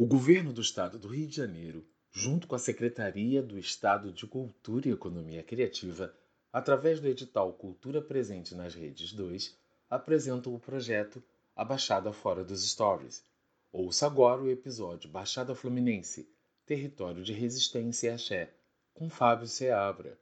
O 0.00 0.06
governo 0.06 0.50
do 0.50 0.62
estado 0.62 0.98
do 0.98 1.08
Rio 1.08 1.26
de 1.26 1.36
Janeiro, 1.36 1.84
junto 2.10 2.46
com 2.46 2.54
a 2.54 2.58
Secretaria 2.58 3.42
do 3.42 3.58
Estado 3.58 4.10
de 4.10 4.26
Cultura 4.26 4.88
e 4.88 4.92
Economia 4.92 5.42
Criativa, 5.42 6.10
através 6.50 7.00
do 7.00 7.06
edital 7.06 7.52
Cultura 7.52 8.00
Presente 8.00 8.54
nas 8.54 8.74
Redes 8.74 9.12
2, 9.12 9.54
apresentam 9.90 10.54
o 10.54 10.58
projeto 10.58 11.22
A 11.54 11.66
Baixada 11.66 12.14
Fora 12.14 12.42
dos 12.42 12.66
Stories. 12.66 13.22
Ouça 13.70 14.06
agora 14.06 14.40
o 14.40 14.48
episódio 14.48 15.10
Baixada 15.10 15.54
Fluminense, 15.54 16.26
Território 16.64 17.22
de 17.22 17.34
Resistência 17.34 18.08
e 18.08 18.14
Axé, 18.14 18.54
com 18.94 19.10
Fábio 19.10 19.46
Seabra. 19.46 20.18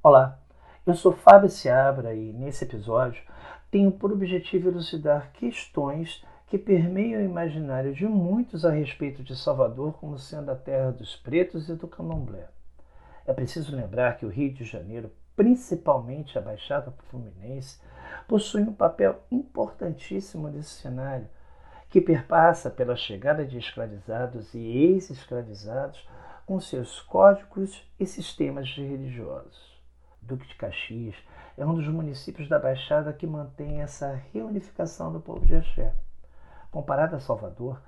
Olá, 0.00 0.40
eu 0.86 0.94
sou 0.94 1.10
Fábio 1.10 1.48
Seabra 1.48 2.14
e 2.14 2.32
nesse 2.32 2.64
episódio 2.64 3.24
tenho 3.72 3.90
por 3.90 4.12
objetivo 4.12 4.68
elucidar 4.68 5.32
questões 5.32 6.22
que 6.46 6.56
permeiam 6.56 7.20
o 7.20 7.24
imaginário 7.24 7.92
de 7.92 8.06
muitos 8.06 8.64
a 8.64 8.70
respeito 8.70 9.22
de 9.22 9.34
Salvador 9.34 9.94
como 9.94 10.16
sendo 10.16 10.50
a 10.50 10.54
terra 10.54 10.92
dos 10.92 11.16
pretos 11.16 11.68
e 11.68 11.74
do 11.74 11.88
candomblé. 11.88 12.48
É 13.26 13.32
preciso 13.32 13.74
lembrar 13.74 14.16
que 14.16 14.24
o 14.24 14.28
Rio 14.28 14.52
de 14.52 14.64
Janeiro, 14.64 15.10
principalmente 15.34 16.38
a 16.38 16.40
Baixada 16.40 16.94
Fluminense, 17.10 17.80
possui 18.28 18.62
um 18.62 18.72
papel 18.72 19.20
importantíssimo 19.30 20.48
nesse 20.48 20.70
cenário, 20.70 21.26
que 21.90 22.00
perpassa 22.00 22.70
pela 22.70 22.94
chegada 22.94 23.44
de 23.44 23.58
escravizados 23.58 24.54
e 24.54 24.60
ex-escravizados 24.60 26.06
com 26.46 26.60
seus 26.60 27.00
códigos 27.00 27.84
e 27.98 28.06
sistemas 28.06 28.68
religiosos. 28.76 29.76
Duque 30.22 30.46
de 30.46 30.54
Caxias 30.54 31.16
é 31.56 31.66
um 31.66 31.74
dos 31.74 31.88
municípios 31.88 32.48
da 32.48 32.58
Baixada 32.58 33.12
que 33.12 33.26
mantém 33.26 33.80
essa 33.80 34.20
reunificação 34.32 35.12
do 35.12 35.20
povo 35.20 35.44
de 35.44 35.56
Axé. 35.56 35.92
Comparada 36.76 37.16
a 37.16 37.20
Salvador, 37.20 37.80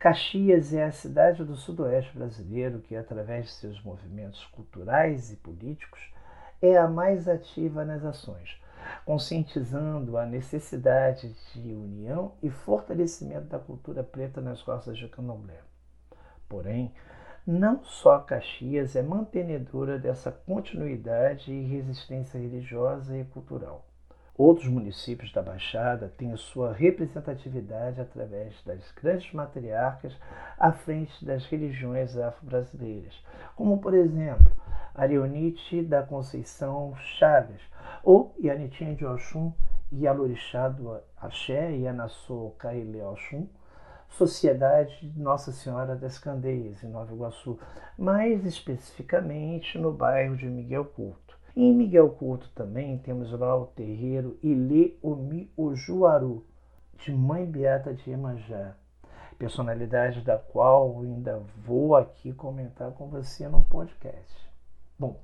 Caxias 0.00 0.74
é 0.74 0.82
a 0.82 0.90
cidade 0.90 1.44
do 1.44 1.54
sudoeste 1.54 2.12
brasileiro 2.18 2.80
que, 2.80 2.96
através 2.96 3.46
de 3.46 3.52
seus 3.52 3.80
movimentos 3.84 4.44
culturais 4.46 5.32
e 5.32 5.36
políticos, 5.36 6.12
é 6.60 6.76
a 6.76 6.88
mais 6.88 7.28
ativa 7.28 7.84
nas 7.84 8.04
ações, 8.04 8.60
conscientizando 9.04 10.18
a 10.18 10.26
necessidade 10.26 11.32
de 11.54 11.72
união 11.72 12.32
e 12.42 12.50
fortalecimento 12.50 13.46
da 13.46 13.60
cultura 13.60 14.02
preta 14.02 14.40
nas 14.40 14.60
costas 14.60 14.98
de 14.98 15.06
Candomblé. 15.06 15.60
Porém, 16.48 16.92
não 17.46 17.84
só 17.84 18.18
Caxias 18.18 18.96
é 18.96 19.02
mantenedora 19.02 20.00
dessa 20.00 20.32
continuidade 20.32 21.52
e 21.52 21.62
resistência 21.62 22.40
religiosa 22.40 23.16
e 23.16 23.24
cultural. 23.24 23.86
Outros 24.36 24.66
municípios 24.66 25.30
da 25.30 25.42
Baixada 25.42 26.10
têm 26.16 26.34
sua 26.36 26.72
representatividade 26.72 28.00
através 28.00 28.54
das 28.64 28.90
grandes 28.92 29.30
matriarcas 29.32 30.16
à 30.58 30.72
frente 30.72 31.22
das 31.22 31.44
religiões 31.46 32.16
afro-brasileiras, 32.16 33.22
como, 33.54 33.78
por 33.78 33.92
exemplo, 33.92 34.50
Arionite 34.94 35.82
da 35.82 36.02
Conceição 36.02 36.94
Chagas, 36.96 37.60
ou 38.02 38.34
Yanitinha 38.42 38.94
de 38.94 39.04
Oxum 39.04 39.52
e 39.90 40.06
Alorixá 40.06 40.68
do 40.68 40.98
Axé 41.16 41.76
e 41.76 41.86
Anassô 41.86 42.54
Caile 42.58 43.02
Oxum, 43.02 43.46
Sociedade 44.08 45.12
Nossa 45.16 45.52
Senhora 45.52 45.94
das 45.94 46.18
Candeias, 46.18 46.82
em 46.82 46.88
Nova 46.88 47.12
Iguaçu, 47.12 47.58
mais 47.98 48.44
especificamente 48.44 49.78
no 49.78 49.92
bairro 49.92 50.36
de 50.36 50.46
Miguel 50.46 50.84
Couto. 50.84 51.21
Em 51.54 51.74
Miguel 51.74 52.08
Couto 52.08 52.48
também 52.54 52.96
temos 52.96 53.30
lá 53.32 53.54
o 53.54 53.66
terreiro 53.66 54.38
Ilê 54.42 54.94
Omi 55.02 55.52
Ojuaru, 55.54 56.46
de 56.96 57.12
Mãe 57.12 57.44
Beata 57.44 57.92
de 57.92 58.08
Iemanjá, 58.08 58.74
personalidade 59.38 60.22
da 60.22 60.38
qual 60.38 61.02
ainda 61.02 61.42
vou 61.58 61.94
aqui 61.94 62.32
comentar 62.32 62.92
com 62.92 63.06
você 63.08 63.46
no 63.50 63.62
podcast. 63.64 64.50
Bom, 64.98 65.20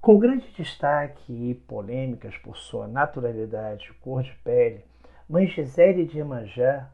com 0.00 0.18
grande 0.18 0.50
destaque 0.56 1.30
e 1.30 1.54
polêmicas 1.54 2.34
por 2.38 2.56
sua 2.56 2.88
naturalidade 2.88 3.90
e 3.90 3.94
cor 4.02 4.22
de 4.22 4.32
pele, 4.36 4.82
Mãe 5.28 5.46
Gisele 5.46 6.06
de 6.06 6.16
Iemanjá, 6.16 6.90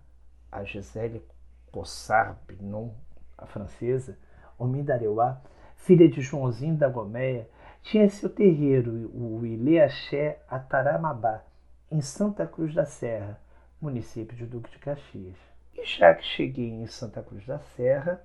a 0.51 0.65
Gisele 0.65 1.23
Cossar 1.71 2.37
Binon, 2.49 2.91
a 3.39 3.47
francesa, 3.47 4.19
Omindareuá, 4.59 5.41
filha 5.77 6.09
de 6.09 6.21
Joãozinho 6.21 6.77
da 6.77 6.89
Gomeia, 6.89 7.49
tinha 7.85 8.09
seu 8.09 8.31
terreiro, 8.31 9.11
o 9.15 9.45
Ileaxé 9.45 10.39
Ataramabá, 10.49 11.43
em 11.91 12.01
Santa 12.01 12.47
Cruz 12.47 12.75
da 12.75 12.87
Serra, 12.87 13.39
município 13.79 14.35
de 14.35 14.47
Duque 14.47 14.71
de 14.71 14.79
Caxias. 14.79 15.37
E 15.75 15.85
já 15.85 16.15
que 16.15 16.25
cheguei 16.25 16.71
em 16.71 16.87
Santa 16.87 17.23
Cruz 17.23 17.45
da 17.47 17.59
Serra, 17.77 18.25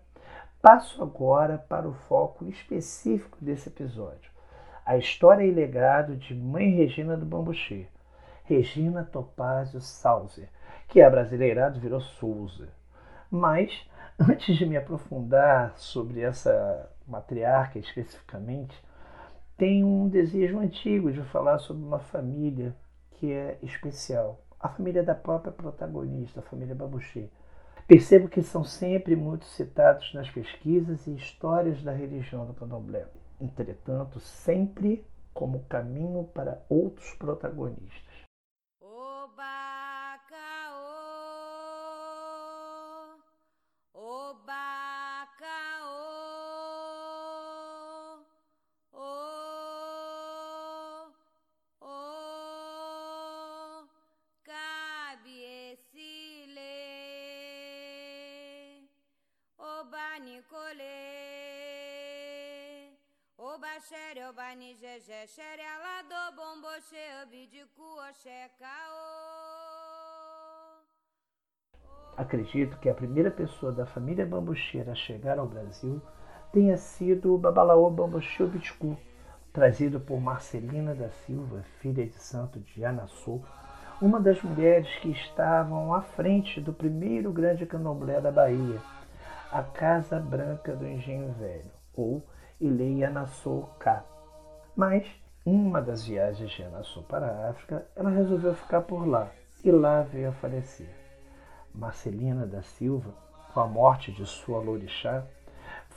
passo 0.62 1.04
agora 1.04 1.58
para 1.58 1.88
o 1.88 1.94
foco 1.94 2.46
específico 2.46 3.38
desse 3.42 3.68
episódio, 3.68 4.32
a 4.86 4.98
história 4.98 5.44
e 5.44 5.52
legado 5.52 6.16
de 6.16 6.34
Mãe 6.34 6.72
Regina 6.72 7.18
do 7.18 7.26
Bambuxê, 7.26 7.86
Regina 8.46 9.04
Topázio 9.04 9.82
Sauser, 9.82 10.48
que 10.88 11.02
é 11.02 11.10
brasileirado 11.10 11.82
virou 11.82 12.00
Souza. 12.00 12.70
Mas, 13.30 13.86
antes 14.18 14.56
de 14.56 14.66
me 14.66 14.78
aprofundar 14.78 15.74
sobre 15.76 16.22
essa 16.22 16.90
matriarca 17.06 17.78
especificamente, 17.78 18.74
tenho 19.60 19.86
um 19.86 20.08
desejo 20.08 20.58
antigo 20.58 21.12
de 21.12 21.22
falar 21.24 21.60
sobre 21.60 21.84
uma 21.84 22.00
família 22.00 22.74
que 23.12 23.30
é 23.34 23.60
especial, 23.62 24.42
a 24.58 24.70
família 24.70 25.04
da 25.04 25.14
própria 25.14 25.52
protagonista, 25.52 26.40
a 26.40 26.44
família 26.44 26.74
Babuchê. 26.74 27.28
Percebo 27.86 28.30
que 28.30 28.42
são 28.42 28.64
sempre 28.64 29.18
muito 29.18 29.44
citados 29.44 30.14
nas 30.14 30.30
pesquisas 30.30 31.06
e 31.08 31.14
histórias 31.14 31.84
da 31.84 31.92
religião 31.92 32.46
do 32.46 32.54
candomblé. 32.54 33.06
Entretanto, 33.42 34.18
sempre 34.22 35.06
como 35.34 35.66
caminho 35.68 36.24
para 36.34 36.64
outros 36.70 37.14
protagonistas. 37.16 38.09
Acredito 72.16 72.78
que 72.78 72.88
a 72.88 72.94
primeira 72.94 73.32
pessoa 73.32 73.72
da 73.72 73.88
família 73.88 74.24
bambucheira 74.24 74.92
a 74.92 74.96
chegar 74.96 75.40
ao 75.40 75.48
Brasil 75.48 76.00
tenha 76.54 76.78
sido 76.78 77.34
o 77.34 77.40
Babalaô 77.40 77.90
Bambuche 77.90 78.44
Obiticu, 78.44 78.96
trazido 79.52 80.00
por 80.00 80.22
Marcelina 80.22 80.94
da 80.94 81.10
Silva, 81.10 81.64
filha 81.80 82.06
de 82.06 82.14
santo 82.14 82.60
de 82.60 82.86
Anassô, 82.86 83.42
uma 84.00 84.20
das 84.20 84.40
mulheres 84.44 84.96
que 84.98 85.10
estavam 85.10 85.92
à 85.92 86.04
frente 86.04 86.62
do 86.62 86.72
primeiro 86.72 87.32
grande 87.32 87.66
candomblé 87.66 88.22
da 88.22 88.32
Bahia, 88.32 88.80
a 89.52 89.64
Casa 89.64 90.20
Branca 90.20 90.76
do 90.76 90.86
Engenho 90.86 91.32
Velho, 91.32 91.72
ou 91.96 92.24
leia 92.62 93.10
Nassau 93.10 93.76
K. 93.80 94.19
Mas, 94.80 95.06
uma 95.46 95.82
das 95.82 96.06
viagens 96.06 96.52
de 96.52 96.64
Nassau 96.64 97.04
para 97.04 97.26
a 97.26 97.50
África, 97.50 97.86
ela 97.98 98.10
resolveu 98.10 98.56
ficar 98.56 98.80
por 98.80 99.06
lá 99.06 99.30
e 99.62 99.70
lá 99.70 100.04
veio 100.04 100.30
a 100.30 100.32
falecer. 100.32 100.88
Marcelina 101.76 102.48
da 102.48 102.62
Silva, 102.62 103.14
com 103.54 103.60
a 103.60 103.68
morte 103.68 104.10
de 104.14 104.26
sua 104.26 104.62
lorixá, 104.62 105.26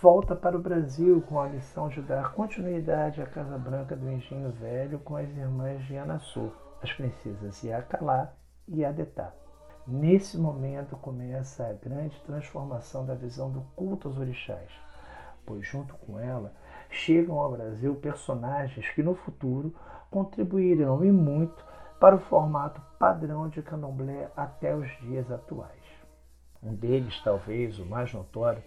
volta 0.01 0.35
para 0.35 0.57
o 0.57 0.61
Brasil 0.61 1.23
com 1.29 1.39
a 1.39 1.49
missão 1.49 1.89
de 1.89 2.03
dar 2.03 2.33
continuidade 2.33 3.23
à 3.23 3.27
Casa 3.27 3.57
Branca 3.57 3.95
do 3.95 4.11
Engenho 4.11 4.51
Velho 4.51 4.99
com 4.99 5.15
as 5.15 5.29
irmãs 5.29 5.81
de 5.85 5.97
Anassou, 5.97 6.53
as 6.83 6.93
princesas 6.93 7.63
Iacalá 7.63 8.33
e 8.67 8.85
Adetá. 8.85 9.33
Nesse 9.87 10.37
momento 10.37 10.97
começa 10.97 11.69
a 11.69 11.73
grande 11.73 12.21
transformação 12.23 13.07
da 13.07 13.15
visão 13.15 13.49
do 13.49 13.61
culto 13.77 14.09
aos 14.09 14.19
orixás 14.19 14.73
pois 15.47 15.67
junto 15.67 15.95
com 15.95 16.19
ela 16.19 16.53
chegam 16.93 17.39
ao 17.39 17.51
Brasil 17.51 17.95
personagens 17.97 18.89
que 18.91 19.03
no 19.03 19.15
futuro 19.15 19.75
contribuirão 20.11 21.05
e 21.05 21.11
muito 21.11 21.65
para 21.99 22.15
o 22.15 22.21
formato 22.21 22.81
padrão 22.99 23.49
de 23.49 23.63
candomblé 23.63 24.31
até 24.37 24.75
os 24.77 24.89
dias 25.01 25.31
atuais. 25.31 25.71
Um 26.63 26.75
deles, 26.75 27.21
talvez 27.25 27.79
o 27.79 27.87
mais 27.87 28.13
notório, 28.13 28.63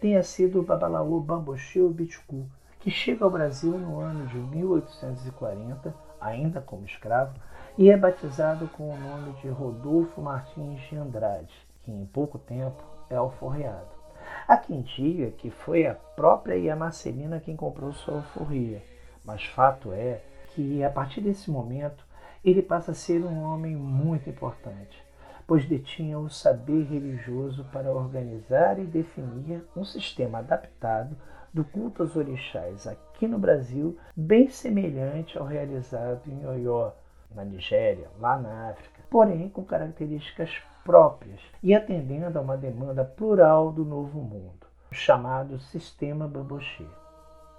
tenha 0.00 0.22
sido 0.22 0.60
o 0.60 0.62
Babalaú 0.62 1.20
Bambochil 1.20 1.88
Bitcu, 1.90 2.46
que 2.80 2.90
chega 2.90 3.24
ao 3.24 3.30
Brasil 3.30 3.78
no 3.78 4.00
ano 4.00 4.26
de 4.26 4.36
1840, 4.36 5.94
ainda 6.20 6.60
como 6.60 6.84
escravo, 6.84 7.34
e 7.76 7.90
é 7.90 7.96
batizado 7.96 8.68
com 8.68 8.90
o 8.90 8.96
nome 8.96 9.32
de 9.40 9.48
Rodolfo 9.48 10.20
Martins 10.20 10.80
de 10.88 10.96
Andrade, 10.96 11.54
que 11.82 11.92
em 11.92 12.04
pouco 12.06 12.38
tempo 12.38 12.82
é 13.08 13.16
alforreado. 13.16 13.97
Há 14.46 14.56
quem 14.56 14.82
diga 14.82 15.30
que 15.32 15.50
foi 15.50 15.86
a 15.86 15.94
própria 15.94 16.56
Iamarcelina 16.56 17.40
quem 17.40 17.56
comprou 17.56 17.92
sua 17.92 18.16
alforria, 18.16 18.82
mas 19.24 19.44
fato 19.44 19.92
é 19.92 20.20
que 20.54 20.82
a 20.82 20.90
partir 20.90 21.20
desse 21.20 21.50
momento 21.50 22.04
ele 22.44 22.62
passa 22.62 22.92
a 22.92 22.94
ser 22.94 23.22
um 23.22 23.42
homem 23.42 23.76
muito 23.76 24.30
importante, 24.30 25.04
pois 25.46 25.64
detinha 25.64 26.18
o 26.18 26.30
saber 26.30 26.84
religioso 26.84 27.64
para 27.72 27.92
organizar 27.92 28.78
e 28.78 28.84
definir 28.84 29.64
um 29.76 29.84
sistema 29.84 30.38
adaptado 30.38 31.16
do 31.52 31.64
culto 31.64 32.02
aos 32.02 32.16
orixás 32.16 32.86
aqui 32.86 33.26
no 33.26 33.38
Brasil, 33.38 33.98
bem 34.14 34.48
semelhante 34.48 35.38
ao 35.38 35.44
realizado 35.44 36.22
em 36.26 36.46
Oió, 36.46 36.92
na 37.34 37.44
Nigéria, 37.44 38.08
lá 38.18 38.38
na 38.38 38.70
África, 38.70 39.02
porém 39.10 39.48
com 39.48 39.64
características 39.64 40.50
próprias 40.84 41.40
e 41.62 41.74
atendendo 41.74 42.38
a 42.38 42.42
uma 42.42 42.56
demanda 42.56 43.04
plural 43.04 43.72
do 43.72 43.84
novo 43.84 44.20
mundo, 44.20 44.66
chamado 44.90 45.58
Sistema 45.58 46.26
Bamboche. 46.26 46.86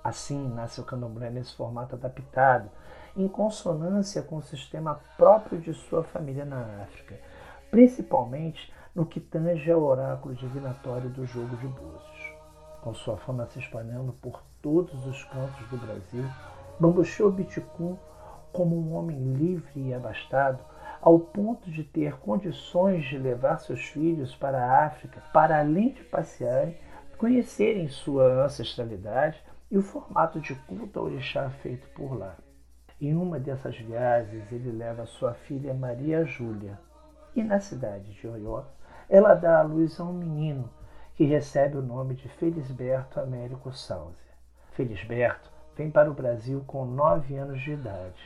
Assim 0.04 0.50
nasce 0.50 0.80
o 0.80 0.86
candomblé 0.86 1.30
nesse 1.30 1.56
formato 1.56 1.96
adaptado, 1.96 2.70
em 3.16 3.28
consonância 3.28 4.22
com 4.22 4.38
o 4.38 4.44
sistema 4.44 5.00
próprio 5.18 5.60
de 5.60 5.74
sua 5.74 6.04
família 6.04 6.46
na 6.46 6.84
África, 6.84 7.20
principalmente 7.70 8.74
no 8.96 9.06
que 9.06 9.20
tange 9.20 9.72
ao 9.72 9.84
oráculo 9.84 10.34
divinatório 10.36 11.10
do 11.10 11.26
jogo 11.26 11.56
de 11.58 11.68
búzios. 11.68 12.34
Com 12.82 12.94
sua 12.94 13.18
fama 13.18 13.46
se 13.48 13.60
espalhando 13.60 14.14
por 14.14 14.42
todos 14.62 15.06
os 15.06 15.24
cantos 15.26 15.68
do 15.70 15.78
Brasil, 15.78 16.26
Bambuchô 16.80 17.30
Biticum, 17.30 17.98
como 18.54 18.76
um 18.76 18.96
homem 18.96 19.34
livre 19.34 19.72
e 19.76 19.94
abastado, 19.94 20.60
ao 21.02 21.20
ponto 21.20 21.70
de 21.72 21.84
ter 21.84 22.18
condições 22.18 23.06
de 23.06 23.18
levar 23.18 23.60
seus 23.60 23.82
filhos 23.82 24.36
para 24.36 24.64
a 24.64 24.86
África, 24.86 25.22
para 25.34 25.60
além 25.60 25.94
de 25.94 26.04
passearem, 26.04 26.78
conhecerem 27.18 27.88
sua 27.88 28.46
ancestralidade 28.46 29.42
e 29.72 29.78
o 29.78 29.82
formato 29.82 30.40
de 30.40 30.56
culto 30.56 31.00
ao 31.00 31.06
orixá 31.06 31.50
feito 31.50 31.88
por 31.90 32.18
lá. 32.18 32.36
Em 33.00 33.16
uma 33.16 33.40
dessas 33.40 33.78
viagens, 33.78 34.52
ele 34.52 34.72
leva 34.72 35.06
sua 35.06 35.34
filha 35.34 35.74
Maria 35.74 36.26
Júlia, 36.26 36.78
e 37.36 37.44
na 37.44 37.60
cidade 37.60 38.14
de 38.14 38.28
Oió, 38.28 38.64
ela 39.08 39.34
dá 39.34 39.60
à 39.60 39.62
luz 39.62 40.00
a 40.00 40.04
um 40.04 40.14
menino 40.14 40.70
que 41.16 41.24
recebe 41.24 41.78
o 41.78 41.82
nome 41.82 42.16
de 42.16 42.28
Felisberto 42.30 43.20
Américo 43.20 43.72
Salze. 43.72 44.30
Felisberto 44.72 45.52
vem 45.76 45.90
para 45.90 46.10
o 46.10 46.14
Brasil 46.14 46.64
com 46.68 46.86
nove 46.86 47.36
anos 47.38 47.62
de 47.62 47.72
idade 47.72 48.22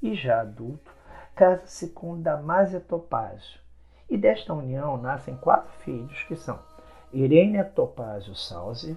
e, 0.00 0.14
já 0.14 0.40
adulto, 0.40 0.92
casa-se 1.34 1.88
com 1.88 2.20
Damásia 2.20 2.80
Topázio. 2.80 3.60
E 4.08 4.16
desta 4.16 4.52
união 4.52 4.96
nascem 4.96 5.36
quatro 5.36 5.72
filhos 5.78 6.22
que 6.24 6.36
são 6.36 6.58
Irene 7.12 7.62
Topázio 7.64 8.34
Salzer, 8.34 8.96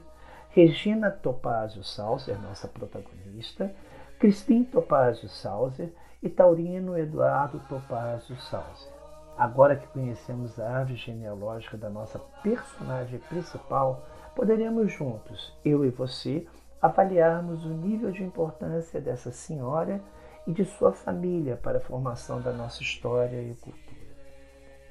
Regina 0.50 1.12
Topázio 1.12 1.84
Salzer, 1.84 2.42
nossa 2.42 2.68
protagonista, 2.68 3.74
Cristim 4.20 4.64
Topázio 4.64 5.28
Salzer 5.28 5.94
e 6.24 6.30
Taurino 6.30 6.98
Eduardo 6.98 7.60
Topázio 7.68 8.36
Salzer. 8.38 8.94
Agora 9.38 9.76
que 9.76 9.88
conhecemos 9.88 10.58
a 10.60 10.78
árvore 10.78 10.96
genealógica 10.96 11.78
da 11.78 11.90
nossa 11.90 12.20
personagem 12.42 13.20
principal, 13.20 14.06
poderemos 14.34 14.92
juntos, 14.92 15.54
eu 15.64 15.84
e 15.84 15.90
você, 15.90 16.48
avaliarmos 16.82 17.66
o 17.66 17.70
nível 17.70 18.12
de 18.12 18.24
importância 18.24 19.02
dessa 19.02 19.32
senhora 19.32 20.02
e 20.48 20.52
de 20.52 20.66
sua 20.66 20.94
família 20.94 21.56
para 21.56 21.80
a 21.80 21.82
formação 21.82 22.42
da 22.42 22.52
nossa 22.52 22.82
história 22.82 23.42
e 23.42 23.56
cultura. 23.56 23.96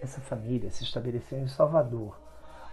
Essa 0.01 0.21
família 0.21 0.71
se 0.71 0.85
estabeleceu 0.85 1.39
em 1.39 1.49
Salvador, 1.49 2.19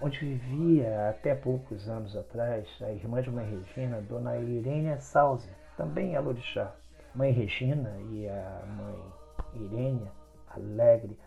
onde 0.01 0.19
vivia 0.19 1.09
até 1.09 1.35
poucos 1.35 1.87
anos 1.87 2.15
atrás 2.15 2.67
a 2.81 2.91
irmã 2.91 3.21
de 3.21 3.29
Mãe 3.29 3.45
Regina, 3.45 4.01
Dona 4.01 4.37
Irênia 4.37 4.99
Salzer, 4.99 5.53
também 5.77 6.15
Alorixá. 6.15 6.75
Mãe 7.13 7.31
Regina 7.31 7.93
e 8.11 8.27
a 8.27 8.63
mãe 8.65 9.21
Irênia, 9.53 10.11
alegre, 10.47 11.17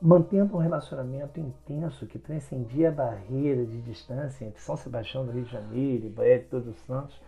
mantendo 0.00 0.56
um 0.56 0.60
relacionamento 0.60 1.40
intenso 1.40 2.06
que 2.06 2.18
transcendia 2.18 2.88
a 2.88 2.92
barreira 2.92 3.64
de 3.64 3.80
distância 3.82 4.44
entre 4.44 4.60
São 4.60 4.76
Sebastião 4.76 5.24
do 5.24 5.32
Rio 5.32 5.44
de 5.44 5.50
Janeiro 5.50 6.06
e 6.06 6.10
Bahia 6.10 6.38
de 6.38 6.44
Todos 6.44 6.68
os 6.68 6.78
Santos, 6.84 7.20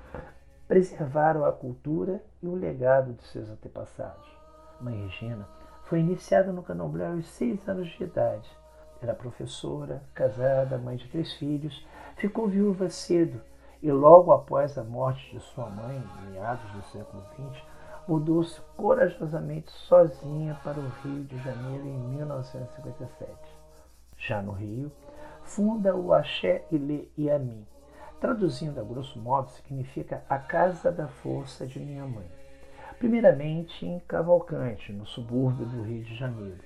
preservaram 0.68 1.44
a 1.44 1.52
cultura 1.52 2.22
e 2.42 2.46
o 2.46 2.54
legado 2.54 3.12
de 3.12 3.22
seus 3.24 3.48
antepassados. 3.48 4.26
Mãe 4.80 5.02
Regina 5.04 5.46
foi 5.84 6.00
iniciada 6.00 6.52
no 6.52 6.62
candomblé 6.62 7.06
aos 7.06 7.26
seis 7.28 7.66
anos 7.68 7.88
de 7.88 8.04
idade. 8.04 8.50
Era 9.00 9.14
professora, 9.14 10.02
casada, 10.14 10.78
mãe 10.78 10.96
de 10.96 11.08
três 11.08 11.32
filhos, 11.34 11.86
ficou 12.16 12.48
viúva 12.48 12.88
cedo 12.88 13.40
e 13.82 13.92
logo 13.92 14.32
após 14.32 14.76
a 14.76 14.82
morte 14.82 15.30
de 15.30 15.40
sua 15.40 15.68
mãe, 15.68 16.02
em 16.22 16.30
meados 16.32 16.68
do 16.72 16.82
século 16.90 17.22
XX, 17.34 17.62
mudou-se 18.08 18.60
corajosamente 18.76 19.70
sozinha 19.70 20.58
para 20.64 20.80
o 20.80 20.88
Rio 21.02 21.24
de 21.24 21.38
Janeiro 21.38 21.86
em 21.86 21.98
1957. 22.16 23.32
Já 24.16 24.40
no 24.40 24.52
Rio, 24.52 24.90
funda 25.42 25.94
o 25.94 26.12
Axé 26.12 26.64
Ile 26.70 27.12
Iami, 27.16 27.66
traduzindo 28.20 28.80
a 28.80 28.84
grosso 28.84 29.18
modo 29.18 29.50
significa 29.50 30.24
a 30.28 30.38
casa 30.38 30.90
da 30.90 31.08
força 31.08 31.66
de 31.66 31.78
minha 31.78 32.06
mãe. 32.06 32.26
Primeiramente 32.98 33.84
em 33.84 34.00
Cavalcante, 34.00 34.92
no 34.92 35.06
subúrbio 35.06 35.66
do 35.66 35.82
Rio 35.82 36.02
de 36.02 36.14
Janeiro. 36.16 36.64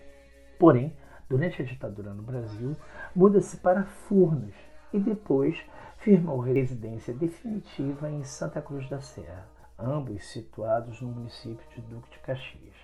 Porém, 0.58 0.96
durante 1.28 1.62
a 1.62 1.64
ditadura 1.64 2.14
no 2.14 2.22
Brasil, 2.22 2.76
muda-se 3.14 3.56
para 3.56 3.84
Furnas 3.84 4.54
e 4.92 4.98
depois 4.98 5.58
firmou 5.98 6.38
residência 6.38 7.12
definitiva 7.12 8.10
em 8.10 8.22
Santa 8.22 8.60
Cruz 8.62 8.88
da 8.88 9.00
Serra 9.00 9.46
ambos 9.82 10.26
situados 10.26 11.00
no 11.00 11.08
município 11.08 11.66
de 11.74 11.80
Duque 11.80 12.10
de 12.10 12.18
Caxias. 12.18 12.74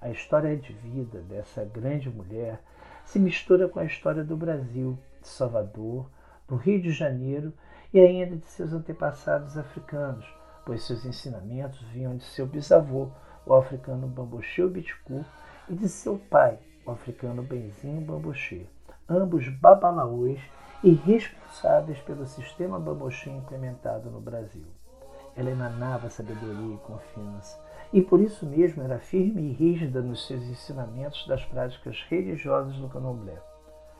A 0.00 0.10
história 0.10 0.56
de 0.56 0.72
vida 0.72 1.20
dessa 1.20 1.64
grande 1.64 2.08
mulher 2.08 2.60
se 3.04 3.18
mistura 3.18 3.68
com 3.68 3.78
a 3.78 3.84
história 3.84 4.24
do 4.24 4.36
Brasil, 4.36 4.98
de 5.20 5.28
Salvador, 5.28 6.08
do 6.48 6.56
Rio 6.56 6.80
de 6.80 6.90
Janeiro 6.90 7.52
e 7.92 8.00
ainda 8.00 8.36
de 8.36 8.46
seus 8.46 8.72
antepassados 8.72 9.56
africanos, 9.56 10.26
pois 10.64 10.82
seus 10.82 11.04
ensinamentos 11.04 11.80
vinham 11.92 12.16
de 12.16 12.24
seu 12.24 12.46
bisavô, 12.46 13.08
o 13.44 13.54
africano 13.54 14.06
Bambuxê 14.06 14.66
Biticu, 14.66 15.24
e 15.68 15.74
de 15.74 15.88
seu 15.88 16.18
pai, 16.30 16.58
o 16.84 16.90
africano 16.90 17.42
Benzinho 17.42 18.00
Bambuxê, 18.00 18.66
ambos 19.08 19.48
babalaôs 19.48 20.40
e 20.82 20.92
responsáveis 20.92 21.98
pelo 22.00 22.26
sistema 22.26 22.78
Bambuxê 22.78 23.30
implementado 23.30 24.10
no 24.10 24.20
Brasil. 24.20 24.66
Ela 25.36 25.50
emanava 25.50 26.08
sabedoria 26.10 26.74
e 26.74 26.78
confiança, 26.78 27.58
e 27.92 28.00
por 28.02 28.20
isso 28.20 28.46
mesmo 28.46 28.82
era 28.82 28.98
firme 28.98 29.42
e 29.42 29.52
rígida 29.52 30.00
nos 30.00 30.26
seus 30.26 30.42
ensinamentos 30.44 31.26
das 31.26 31.44
práticas 31.44 32.04
religiosas 32.08 32.76
do 32.76 32.88
candomblé. 32.88 33.36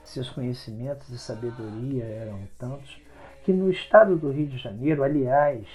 Seus 0.03 0.31
conhecimentos 0.31 1.09
e 1.11 1.19
sabedoria 1.19 2.05
eram 2.05 2.47
tantos 2.59 3.01
que 3.47 3.53
no 3.53 3.71
estado 3.71 4.17
do 4.17 4.33
Rio 4.33 4.49
de 4.49 4.59
Janeiro, 4.59 5.05
aliás, 5.05 5.69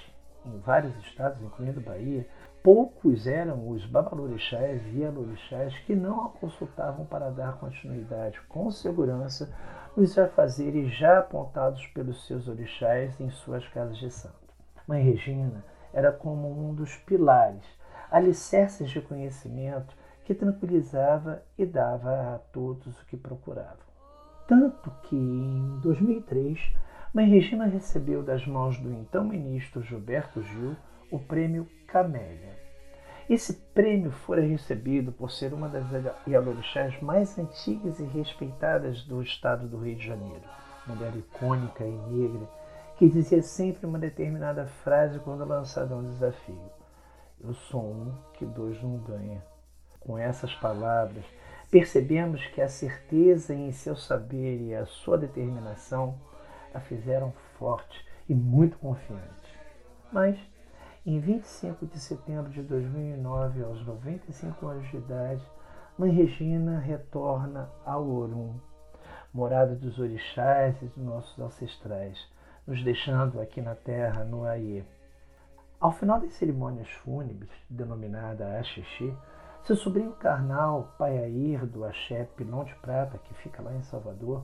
em 0.46 0.60
vários 0.60 0.94
estados, 1.06 1.42
incluindo 1.42 1.80
Bahia, 1.80 2.28
poucos 2.62 3.26
eram 3.26 3.70
os 3.70 3.86
babalorixás 3.86 4.82
e 4.94 5.06
alorixás 5.06 5.74
que 5.86 5.96
não 5.96 6.26
a 6.26 6.30
consultavam 6.32 7.06
para 7.06 7.30
dar 7.30 7.54
continuidade 7.60 8.42
com 8.50 8.70
segurança 8.70 9.50
nos 9.96 10.20
afazeres 10.20 10.94
já 10.94 11.20
apontados 11.20 11.88
pelos 11.88 12.28
seus 12.28 12.50
orixás 12.50 13.18
em 13.22 13.30
suas 13.30 13.66
casas 13.70 14.00
de 14.00 14.12
santo. 14.12 14.36
Mãe 14.86 15.02
Regina 15.02 15.64
era 15.94 16.12
como 16.12 16.52
um 16.52 16.76
dos 16.76 16.98
pilares, 16.98 17.64
alicerces 18.12 18.90
de 18.90 19.00
conhecimento 19.00 19.96
que 20.26 20.36
tranquilizava 20.36 21.42
e 21.58 21.66
dava 21.66 22.36
a 22.36 22.40
todos 22.52 23.00
o 23.00 23.06
que 23.06 23.16
procuravam. 23.16 23.90
Tanto 24.46 24.92
que, 25.04 25.16
em 25.16 25.80
2003, 25.82 26.60
Mãe 27.14 27.28
Regina 27.28 27.66
recebeu 27.66 28.24
das 28.24 28.48
mãos 28.48 28.78
do 28.78 28.90
então 28.90 29.26
ministro 29.26 29.82
Gilberto 29.82 30.42
Gil 30.42 30.78
o 31.12 31.20
prêmio 31.20 31.68
Camélia. 31.86 32.58
Esse 33.30 33.52
prêmio 33.74 34.12
fora 34.12 34.40
recebido 34.40 35.12
por 35.12 35.30
ser 35.30 35.54
uma 35.54 35.68
das 35.68 35.86
Ialorixás 36.26 37.02
mais 37.02 37.38
antigas 37.38 38.00
e 38.00 38.06
respeitadas 38.06 39.04
do 39.04 39.22
estado 39.22 39.68
do 39.68 39.80
Rio 39.80 39.98
de 39.98 40.08
Janeiro, 40.08 40.44
mulher 40.88 41.14
icônica 41.18 41.84
e 41.84 41.92
negra 41.92 42.48
que 42.96 43.10
dizia 43.10 43.42
sempre 43.42 43.86
uma 43.86 44.00
determinada 44.00 44.66
frase 44.66 45.20
quando 45.20 45.44
lançava 45.44 45.94
um 45.94 46.04
desafio: 46.04 46.72
Eu 47.44 47.54
sou 47.54 47.92
um 47.92 48.14
que 48.36 48.46
dois 48.46 48.82
não 48.82 48.98
ganha. 49.00 49.44
Com 50.00 50.18
essas 50.18 50.56
palavras, 50.56 51.26
percebemos 51.70 52.48
que 52.48 52.62
a 52.62 52.70
certeza 52.70 53.54
em 53.54 53.70
seu 53.74 53.98
saber 53.98 54.62
e 54.62 54.74
a 54.74 54.86
sua 54.86 55.18
determinação 55.18 56.18
a 56.74 56.80
fizeram 56.80 57.32
forte 57.58 58.06
e 58.28 58.34
muito 58.34 58.78
confiante. 58.78 59.60
Mas, 60.12 60.38
em 61.06 61.20
25 61.20 61.86
de 61.86 62.00
setembro 62.00 62.52
de 62.52 62.62
2009, 62.62 63.64
aos 63.64 63.86
95 63.86 64.68
anos 64.68 64.90
de 64.90 64.98
idade, 64.98 65.44
Mãe 65.98 66.12
Regina 66.12 66.80
retorna 66.80 67.70
ao 67.86 68.08
Orum, 68.08 68.60
morada 69.34 69.76
dos 69.76 70.00
orixás 70.00 70.82
e 70.82 70.86
dos 70.86 71.04
nossos 71.04 71.38
ancestrais, 71.40 72.18
nos 72.66 72.84
deixando 72.84 73.42
aqui 73.42 73.62
na 73.62 73.76
terra 73.76 74.24
no 74.24 74.46
Aie. 74.46 74.86
Ao 75.80 75.92
final 75.92 76.20
das 76.20 76.34
cerimônias 76.34 76.90
fúnebres, 76.90 77.52
denominada 77.70 78.60
Axixi, 78.60 79.16
seu 79.64 79.76
sobrinho 79.76 80.14
carnal, 80.14 80.94
Paiair 80.98 81.66
do 81.66 81.86
Axé 81.86 82.24
Pilão 82.36 82.64
de 82.64 82.74
Prata, 82.76 83.18
que 83.20 83.34
fica 83.36 83.62
lá 83.62 83.74
em 83.74 83.84
Salvador, 83.84 84.44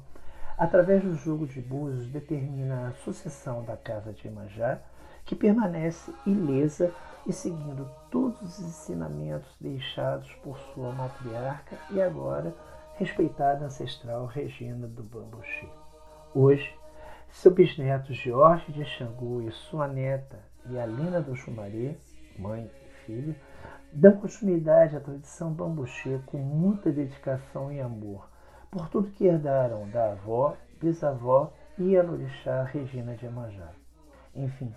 através 0.57 1.03
do 1.03 1.15
jogo 1.15 1.45
de 1.45 1.61
búzios, 1.61 2.07
determina 2.07 2.87
a 2.87 2.93
sucessão 3.03 3.63
da 3.63 3.77
casa 3.77 4.11
de 4.11 4.27
Imanjá, 4.27 4.79
que 5.23 5.35
permanece 5.35 6.11
ilesa 6.25 6.91
e 7.27 7.33
seguindo 7.33 7.89
todos 8.09 8.41
os 8.41 8.59
ensinamentos 8.59 9.53
deixados 9.59 10.31
por 10.43 10.57
sua 10.73 10.91
matriarca 10.93 11.77
e 11.91 12.01
agora 12.01 12.55
respeitada 12.95 13.65
ancestral 13.65 14.25
Regina 14.25 14.87
do 14.87 15.03
Bambuxi. 15.03 15.69
Hoje, 16.33 16.73
seu 17.29 17.51
bisneto 17.51 18.13
Jorge 18.13 18.71
de 18.71 18.85
Xangu 18.85 19.41
e 19.41 19.51
sua 19.51 19.87
neta 19.87 20.39
Yalina 20.69 21.21
do 21.21 21.35
Xumaré, 21.35 21.95
mãe 22.39 22.71
e 22.85 23.05
filho, 23.05 23.35
dão 23.91 24.13
continuidade 24.13 24.95
à 24.95 24.99
tradição 24.99 25.51
bambuxê 25.53 26.19
com 26.25 26.37
muita 26.37 26.91
dedicação 26.91 27.71
e 27.71 27.79
amor, 27.79 28.27
por 28.71 28.89
tudo 28.89 29.11
que 29.11 29.25
herdaram 29.25 29.89
da 29.89 30.11
avó, 30.11 30.55
bisavó 30.79 31.51
e 31.77 31.97
Alorixá 31.97 32.63
Regina 32.63 33.15
de 33.15 33.25
Emanjá. 33.25 33.69
Enfim, 34.35 34.73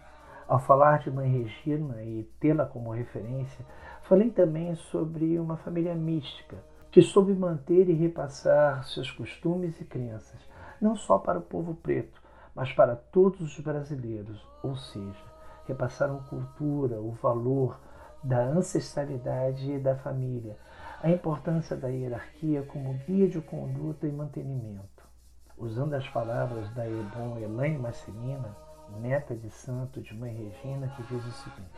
ao 0.46 0.58
falar 0.58 0.98
de 0.98 1.10
Mãe 1.10 1.30
Regina 1.30 2.02
e 2.02 2.24
tê-la 2.40 2.66
como 2.66 2.92
referência, 2.92 3.64
falei 4.02 4.30
também 4.30 4.74
sobre 4.74 5.38
uma 5.38 5.56
família 5.56 5.94
mística 5.94 6.56
que 6.90 7.02
soube 7.02 7.32
manter 7.34 7.88
e 7.88 7.92
repassar 7.92 8.84
seus 8.84 9.10
costumes 9.10 9.80
e 9.80 9.84
crenças, 9.84 10.40
não 10.80 10.96
só 10.96 11.18
para 11.18 11.38
o 11.38 11.42
povo 11.42 11.74
preto, 11.74 12.20
mas 12.54 12.72
para 12.72 12.96
todos 12.96 13.40
os 13.40 13.60
brasileiros, 13.60 14.44
ou 14.62 14.74
seja, 14.74 15.24
repassaram 15.66 16.24
cultura, 16.24 17.00
o 17.00 17.12
valor 17.12 17.78
da 18.22 18.40
ancestralidade 18.40 19.70
e 19.70 19.78
da 19.78 19.94
família, 19.96 20.56
a 21.02 21.08
importância 21.08 21.74
da 21.76 21.88
hierarquia 21.88 22.62
como 22.62 22.92
guia 23.06 23.26
de 23.26 23.40
conduta 23.40 24.06
e 24.06 24.12
mantenimento. 24.12 25.08
Usando 25.56 25.94
as 25.94 26.06
palavras 26.08 26.68
da 26.74 26.86
Ebon 26.86 27.38
Elaine 27.38 27.78
Marcelina, 27.78 28.54
neta 29.00 29.34
de 29.34 29.48
santo 29.48 30.02
de 30.02 30.14
Mãe 30.14 30.34
Regina, 30.34 30.88
que 30.88 31.02
diz 31.04 31.24
o 31.24 31.30
seguinte: 31.30 31.70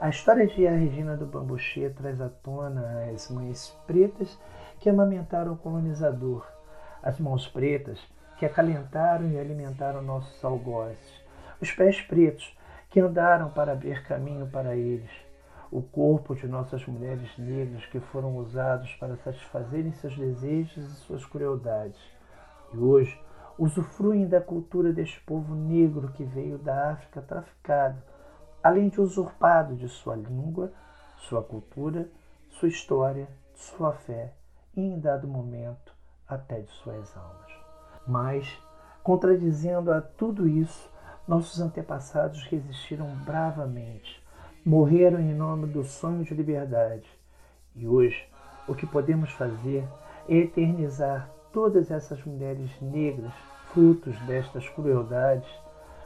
A 0.00 0.08
história 0.08 0.46
de 0.46 0.66
a 0.68 0.70
Regina 0.70 1.16
do 1.16 1.26
Bambuchê 1.26 1.90
traz 1.90 2.20
à 2.20 2.28
tona 2.28 3.10
as 3.12 3.28
mães 3.28 3.76
pretas 3.88 4.38
que 4.78 4.88
amamentaram 4.88 5.54
o 5.54 5.56
colonizador, 5.56 6.46
as 7.02 7.18
mãos 7.18 7.48
pretas 7.48 7.98
que 8.38 8.46
acalentaram 8.46 9.30
e 9.30 9.38
alimentaram 9.38 10.00
nossos 10.00 10.44
algozes, 10.44 11.22
os 11.60 11.72
pés 11.72 12.00
pretos 12.02 12.56
que 12.88 13.00
andaram 13.00 13.50
para 13.50 13.72
abrir 13.72 14.04
caminho 14.04 14.46
para 14.46 14.76
eles, 14.76 15.10
o 15.74 15.82
corpo 15.82 16.36
de 16.36 16.46
nossas 16.46 16.86
mulheres 16.86 17.36
negras 17.36 17.84
que 17.86 17.98
foram 17.98 18.36
usados 18.36 18.94
para 18.94 19.16
satisfazerem 19.16 19.90
seus 19.94 20.16
desejos 20.16 20.76
e 20.76 20.94
suas 20.98 21.26
crueldades. 21.26 22.00
E 22.72 22.78
hoje 22.78 23.20
usufruem 23.58 24.28
da 24.28 24.40
cultura 24.40 24.92
deste 24.92 25.20
povo 25.22 25.52
negro 25.52 26.12
que 26.12 26.22
veio 26.22 26.58
da 26.58 26.92
África 26.92 27.20
traficado, 27.20 28.00
além 28.62 28.88
de 28.88 29.00
usurpado 29.00 29.74
de 29.74 29.88
sua 29.88 30.14
língua, 30.14 30.72
sua 31.18 31.42
cultura, 31.42 32.08
sua 32.50 32.68
história, 32.68 33.26
sua 33.56 33.92
fé 33.94 34.32
e, 34.76 34.80
em 34.80 35.00
dado 35.00 35.26
momento, 35.26 35.92
até 36.28 36.60
de 36.60 36.70
suas 36.70 37.16
almas. 37.16 37.52
Mas, 38.06 38.62
contradizendo 39.02 39.90
a 39.90 40.00
tudo 40.00 40.46
isso, 40.46 40.88
nossos 41.26 41.60
antepassados 41.60 42.44
resistiram 42.44 43.08
bravamente, 43.24 44.23
morreram 44.64 45.20
em 45.20 45.34
nome 45.34 45.66
do 45.66 45.84
sonho 45.84 46.24
de 46.24 46.32
liberdade. 46.32 47.06
E 47.76 47.86
hoje, 47.86 48.26
o 48.66 48.74
que 48.74 48.86
podemos 48.86 49.30
fazer 49.32 49.86
é 50.28 50.36
eternizar 50.36 51.30
todas 51.52 51.90
essas 51.90 52.24
mulheres 52.24 52.70
negras, 52.80 53.32
frutos 53.72 54.18
destas 54.20 54.68
crueldades, 54.70 55.48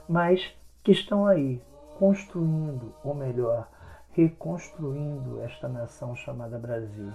mas 0.09 0.53
que 0.83 0.93
estão 0.93 1.27
aí, 1.27 1.63
construindo, 1.99 2.93
ou 3.05 3.15
melhor, 3.15 3.69
reconstruindo 4.13 5.41
esta 5.43 5.69
nação 5.69 6.17
chamada 6.17 6.59
Brasil, 6.59 7.13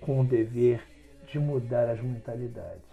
com 0.00 0.20
o 0.20 0.24
dever 0.24 0.82
de 1.26 1.38
mudar 1.38 1.88
as 1.90 2.00
mentalidades. 2.00 2.86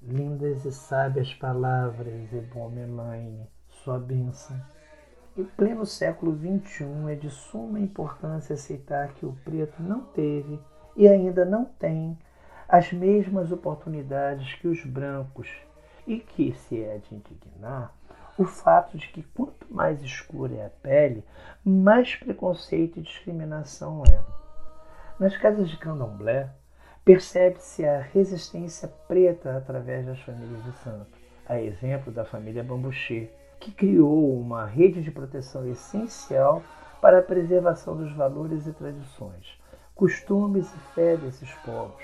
Lindas 0.00 0.64
e 0.64 0.70
sábias 0.70 1.34
palavras, 1.34 2.32
Ebon 2.32 2.72
Elaine, 2.76 3.48
sua 3.82 3.98
bênção. 3.98 4.56
Em 5.38 5.44
pleno 5.44 5.86
século 5.86 6.36
XXI, 6.36 7.12
é 7.12 7.14
de 7.14 7.30
suma 7.30 7.78
importância 7.78 8.54
aceitar 8.54 9.14
que 9.14 9.24
o 9.24 9.36
preto 9.44 9.80
não 9.80 10.00
teve 10.00 10.58
e 10.96 11.06
ainda 11.06 11.44
não 11.44 11.64
tem 11.64 12.18
as 12.68 12.92
mesmas 12.92 13.52
oportunidades 13.52 14.54
que 14.54 14.66
os 14.66 14.84
brancos, 14.84 15.48
e 16.08 16.18
que 16.18 16.52
se 16.52 16.82
é 16.82 16.98
de 16.98 17.14
indignar 17.14 17.94
o 18.36 18.44
fato 18.44 18.98
de 18.98 19.06
que 19.10 19.22
quanto 19.22 19.72
mais 19.72 20.02
escura 20.02 20.54
é 20.56 20.66
a 20.66 20.70
pele, 20.70 21.22
mais 21.64 22.16
preconceito 22.16 22.98
e 22.98 23.02
discriminação 23.02 24.02
é. 24.10 24.20
Nas 25.20 25.36
casas 25.36 25.70
de 25.70 25.76
candomblé, 25.76 26.50
percebe-se 27.04 27.86
a 27.86 28.00
resistência 28.00 28.88
preta 29.06 29.56
através 29.56 30.04
das 30.04 30.18
famílias 30.18 30.64
de 30.64 30.72
santo, 30.78 31.16
a 31.46 31.60
exemplo 31.60 32.12
da 32.12 32.24
família 32.24 32.64
Bambuchê, 32.64 33.30
que 33.58 33.72
criou 33.72 34.38
uma 34.38 34.64
rede 34.64 35.02
de 35.02 35.10
proteção 35.10 35.66
essencial 35.66 36.62
para 37.00 37.18
a 37.18 37.22
preservação 37.22 37.96
dos 37.96 38.12
valores 38.12 38.66
e 38.66 38.72
tradições, 38.72 39.58
costumes 39.94 40.72
e 40.72 40.78
fé 40.94 41.16
desses 41.16 41.52
povos, 41.64 42.02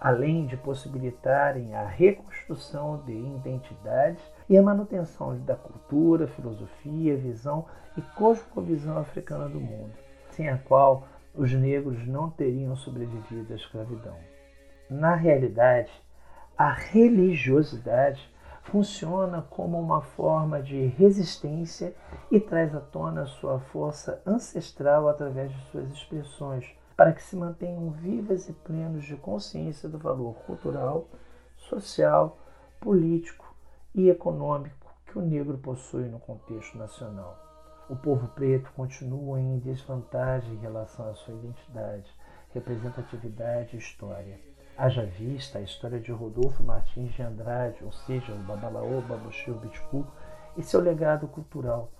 além 0.00 0.46
de 0.46 0.56
possibilitarem 0.56 1.74
a 1.74 1.86
reconstrução 1.86 3.02
de 3.06 3.12
identidades 3.12 4.22
e 4.48 4.56
a 4.56 4.62
manutenção 4.62 5.38
da 5.40 5.54
cultura, 5.54 6.26
filosofia, 6.28 7.16
visão 7.16 7.64
e 7.96 8.02
cosmovisão 8.16 8.98
africana 8.98 9.48
do 9.48 9.60
mundo, 9.60 9.92
sem 10.30 10.48
a 10.48 10.58
qual 10.58 11.06
os 11.34 11.52
negros 11.52 12.06
não 12.06 12.30
teriam 12.30 12.76
sobrevivido 12.76 13.52
à 13.52 13.56
escravidão. 13.56 14.16
Na 14.90 15.14
realidade, 15.14 15.90
a 16.56 16.70
religiosidade 16.70 18.30
funciona 18.64 19.42
como 19.42 19.78
uma 19.78 20.00
forma 20.00 20.62
de 20.62 20.86
resistência 20.86 21.94
e 22.30 22.40
traz 22.40 22.74
à 22.74 22.80
tona 22.80 23.26
sua 23.26 23.60
força 23.60 24.20
ancestral 24.26 25.08
através 25.08 25.52
de 25.52 25.60
suas 25.70 25.90
expressões, 25.90 26.66
para 26.96 27.12
que 27.12 27.22
se 27.22 27.36
mantenham 27.36 27.90
vivas 27.90 28.48
e 28.48 28.52
plenos 28.52 29.04
de 29.04 29.16
consciência 29.16 29.88
do 29.88 29.98
valor 29.98 30.34
cultural, 30.46 31.06
social, 31.56 32.38
político 32.80 33.54
e 33.94 34.08
econômico 34.08 34.92
que 35.06 35.18
o 35.18 35.22
negro 35.22 35.58
possui 35.58 36.04
no 36.04 36.18
contexto 36.18 36.78
nacional. 36.78 37.38
O 37.88 37.96
povo 37.96 38.28
preto 38.28 38.72
continua 38.74 39.38
em 39.38 39.58
desvantagem 39.58 40.54
em 40.54 40.58
relação 40.58 41.08
à 41.08 41.14
sua 41.14 41.34
identidade, 41.34 42.10
representatividade 42.52 43.76
e 43.76 43.78
história. 43.78 44.53
Haja 44.76 45.06
vista 45.06 45.58
a 45.58 45.62
história 45.62 46.00
de 46.00 46.10
Rodolfo 46.10 46.60
Martins 46.60 47.12
de 47.12 47.22
Andrade, 47.22 47.78
ou 47.84 47.92
seja, 47.92 48.32
o 48.32 48.38
Babalaô, 48.38 49.00
Babuxu, 49.02 49.54
Bitcu, 49.54 50.04
e 50.56 50.64
seu 50.64 50.80
legado 50.80 51.28
cultural, 51.28 51.92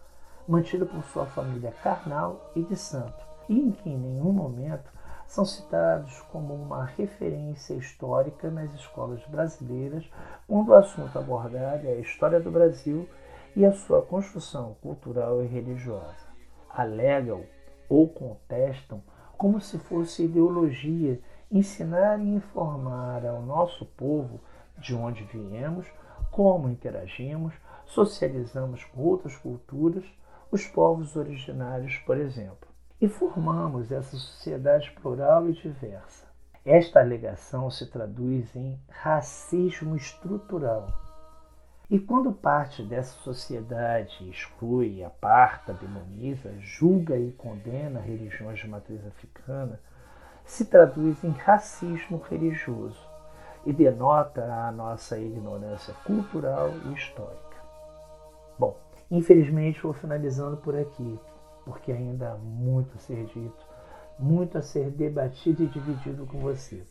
mantido 0.49 0.85
por 0.85 1.04
sua 1.04 1.25
família 1.25 1.73
carnal 1.85 2.50
e 2.57 2.62
de 2.62 2.75
santo, 2.75 3.25
e 3.49 3.61
em 3.61 3.71
que 3.71 3.88
em 3.88 3.97
nenhum 3.97 4.33
momento 4.33 4.90
são 5.25 5.45
citados 5.45 6.21
como 6.33 6.52
uma 6.52 6.85
referência 6.85 7.75
histórica 7.75 8.50
nas 8.50 8.75
escolas 8.75 9.25
brasileiras 9.26 10.04
quando 10.49 10.71
o 10.71 10.75
assunto 10.75 11.16
abordado 11.16 11.87
é 11.87 11.93
a 11.93 12.00
história 12.00 12.40
do 12.40 12.50
Brasil 12.50 13.09
e 13.54 13.64
a 13.64 13.73
sua 13.73 14.02
construção 14.02 14.76
cultural 14.83 15.45
e 15.45 15.47
religiosa. 15.47 16.26
Alegam 16.69 17.45
ou 17.88 18.09
contestam 18.09 19.00
como 19.38 19.61
se 19.61 19.78
fosse 19.78 20.25
ideologia 20.25 21.21
ensinar 21.51 22.19
e 22.21 22.29
informar 22.35 23.25
ao 23.27 23.43
nosso 23.43 23.85
povo 23.85 24.41
de 24.79 24.95
onde 24.95 25.25
viemos, 25.25 25.87
como 26.31 26.69
interagimos, 26.69 27.55
socializamos 27.87 28.85
com 28.85 29.03
outras 29.03 29.37
culturas, 29.37 30.05
os 30.51 30.67
povos 30.67 31.17
originários, 31.17 31.97
por 31.99 32.17
exemplo, 32.17 32.69
e 33.01 33.09
formamos 33.09 33.91
essa 33.91 34.17
sociedade 34.17 34.91
plural 34.93 35.49
e 35.49 35.53
diversa. 35.53 36.27
Esta 36.65 37.01
alegação 37.01 37.71
se 37.71 37.87
traduz 37.87 38.55
em 38.57 38.81
racismo 38.89 39.95
estrutural. 39.95 40.89
E 41.91 41.99
quando 41.99 42.33
parte 42.33 42.83
dessa 42.83 43.13
sociedade 43.21 44.29
exclui, 44.31 45.05
aparta, 45.05 45.75
demoniza, 45.75 46.55
julga 46.59 47.19
e 47.19 47.33
condena 47.33 48.01
religiões 48.01 48.59
de 48.59 48.67
matriz 48.67 49.07
africana, 49.07 49.79
se 50.45 50.65
traduz 50.67 51.23
em 51.25 51.31
racismo 51.31 52.23
religioso. 52.31 53.13
e 53.67 53.73
denota 53.73 54.45
a 54.45 54.71
nossa 54.71 55.19
ignorância 55.19 55.95
cultural 56.05 56.71
e 56.85 56.93
histórica. 56.93 57.57
Bom, 58.59 58.77
infelizmente 59.11 59.83
vou 59.83 59.93
finalizando 59.93 60.59
por 60.59 60.77
aqui, 60.77 61.19
porque 61.65 61.91
ainda 61.91 62.33
há 62.33 62.35
muito 62.37 62.95
a 62.97 62.99
ser 62.99 63.25
dito, 63.25 63.67
muito 64.19 64.59
a 64.59 64.63
ser 64.63 64.91
debatido 64.91 65.63
e 65.63 65.67
dividido 65.67 66.27
com 66.27 66.39
você. 66.41 66.87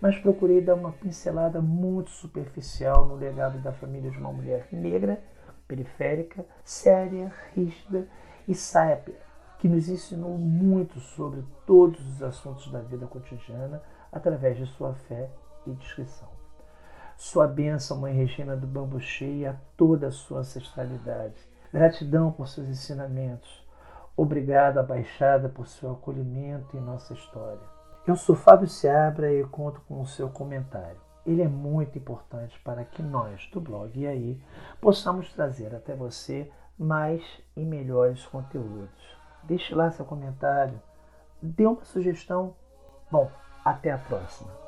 Mas 0.00 0.18
procurei 0.18 0.60
dar 0.60 0.74
uma 0.74 0.92
pincelada 0.92 1.60
muito 1.60 2.10
superficial 2.10 3.06
no 3.06 3.16
legado 3.16 3.58
da 3.58 3.72
família 3.72 4.10
de 4.10 4.18
uma 4.18 4.32
mulher 4.32 4.68
negra, 4.72 5.22
periférica, 5.66 6.44
séria, 6.64 7.32
rígida 7.54 8.06
e 8.46 8.54
sábia, 8.54 9.16
que 9.62 9.68
nos 9.68 9.88
ensinou 9.88 10.36
muito 10.36 10.98
sobre 10.98 11.44
todos 11.64 12.04
os 12.04 12.20
assuntos 12.20 12.68
da 12.72 12.80
vida 12.80 13.06
cotidiana 13.06 13.80
através 14.10 14.56
de 14.58 14.66
sua 14.66 14.92
fé 14.92 15.30
e 15.64 15.70
descrição. 15.70 16.28
Sua 17.16 17.46
bênção, 17.46 18.00
Mãe 18.00 18.12
Regina 18.12 18.56
do 18.56 18.66
Bambu 18.66 18.98
Cheia, 18.98 19.52
a 19.52 19.56
toda 19.76 20.08
a 20.08 20.10
sua 20.10 20.40
ancestralidade. 20.40 21.36
Gratidão 21.72 22.32
por 22.32 22.48
seus 22.48 22.66
ensinamentos. 22.66 23.64
Obrigado, 24.16 24.84
Baixada, 24.84 25.48
por 25.48 25.68
seu 25.68 25.92
acolhimento 25.92 26.76
em 26.76 26.80
nossa 26.80 27.14
história. 27.14 27.62
Eu 28.04 28.16
sou 28.16 28.34
Fábio 28.34 28.66
Seabra 28.66 29.32
e 29.32 29.44
conto 29.44 29.80
com 29.82 30.00
o 30.00 30.06
seu 30.08 30.28
comentário. 30.28 31.00
Ele 31.24 31.40
é 31.40 31.46
muito 31.46 31.96
importante 31.96 32.58
para 32.64 32.84
que 32.84 33.00
nós, 33.00 33.48
do 33.52 33.60
blog 33.60 33.96
e 33.96 34.08
aí, 34.08 34.42
possamos 34.80 35.32
trazer 35.32 35.72
até 35.72 35.94
você 35.94 36.50
mais 36.76 37.22
e 37.56 37.64
melhores 37.64 38.26
conteúdos. 38.26 39.21
Deixe 39.42 39.74
lá 39.74 39.90
seu 39.90 40.04
comentário, 40.04 40.80
dê 41.40 41.66
uma 41.66 41.84
sugestão. 41.84 42.54
Bom, 43.10 43.30
até 43.64 43.90
a 43.90 43.98
próxima. 43.98 44.61